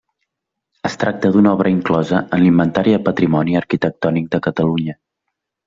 [0.89, 5.01] Es tracta d'una obra inclosa en l'Inventari del Patrimoni Arquitectònic de Catalunya.